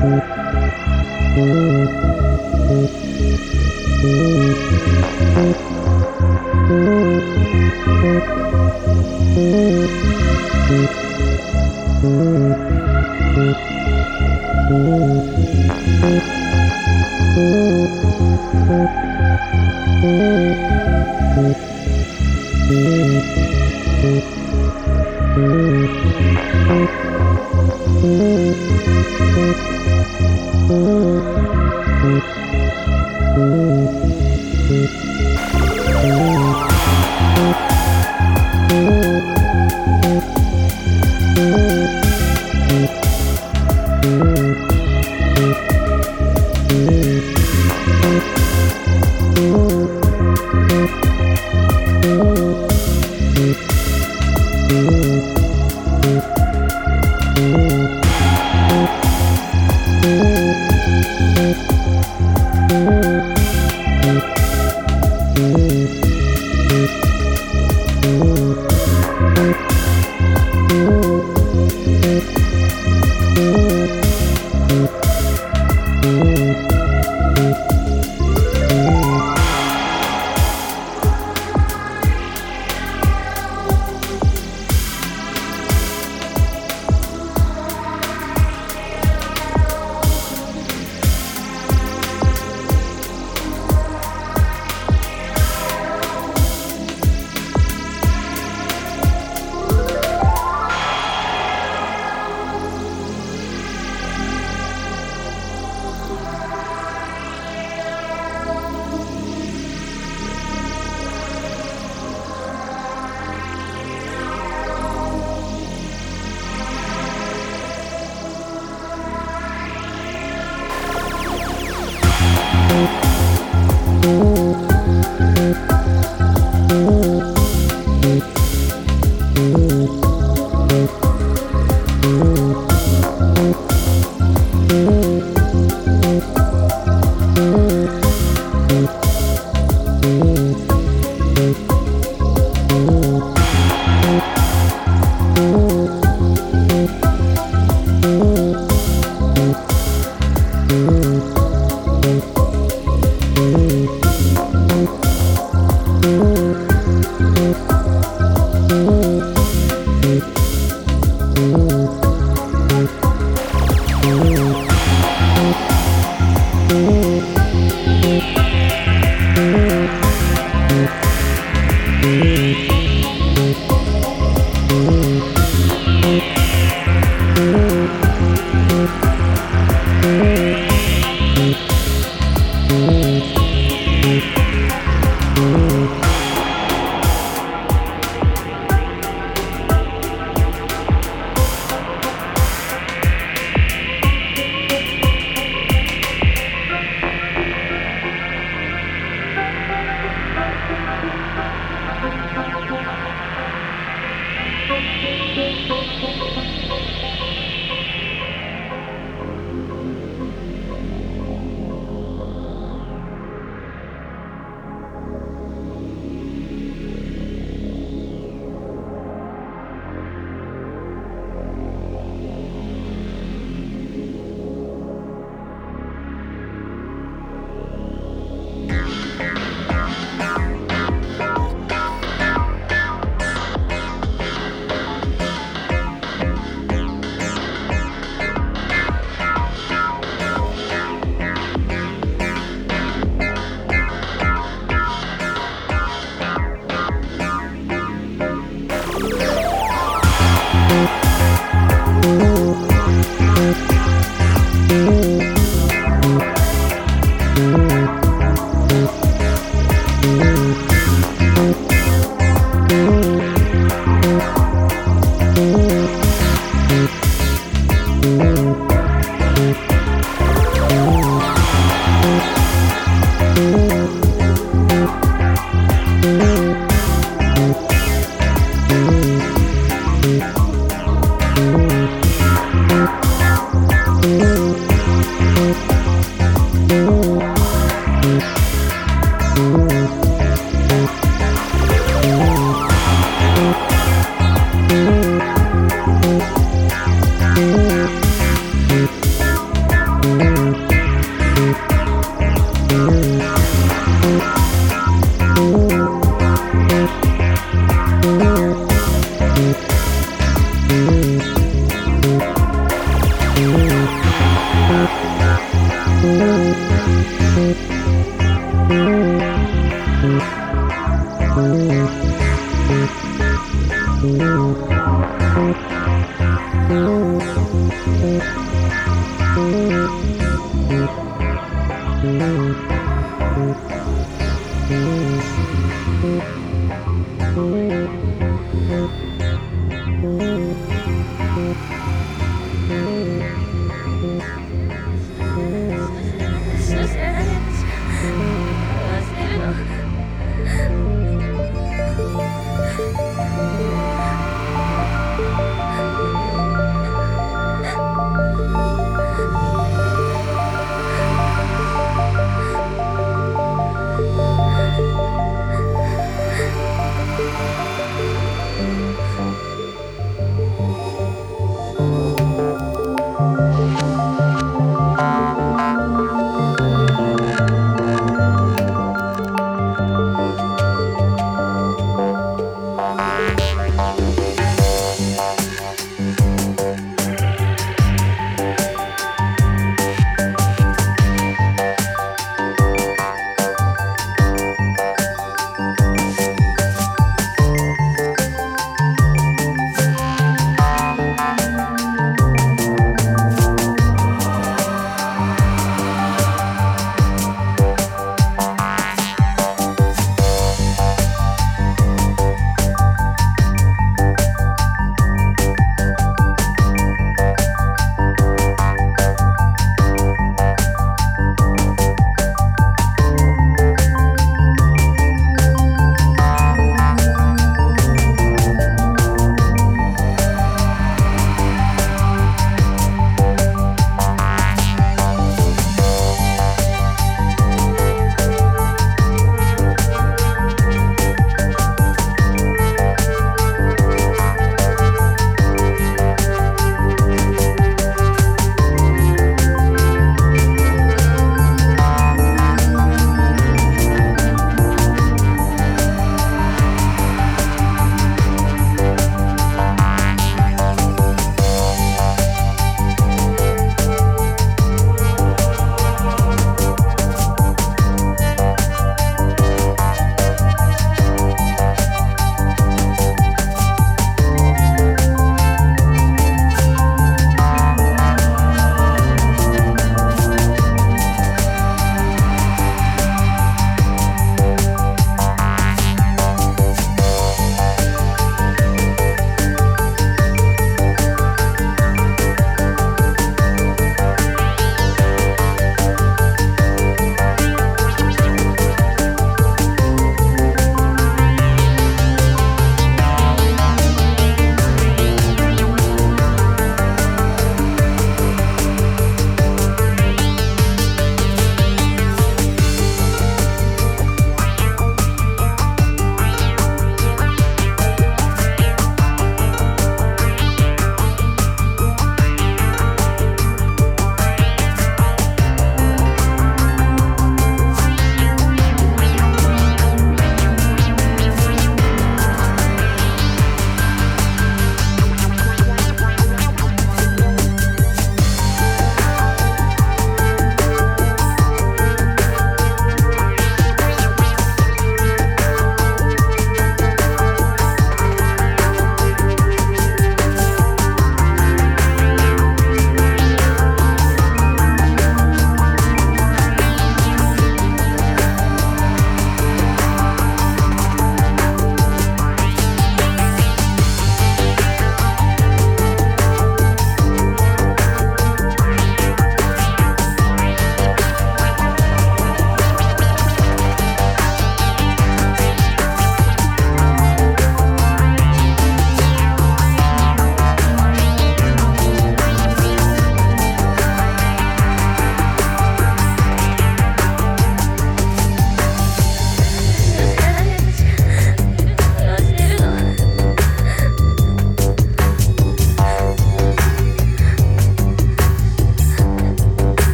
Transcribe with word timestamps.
Thank 0.00 0.24
you. 5.36 5.69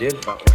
did. 0.00 0.24
But 0.24 0.49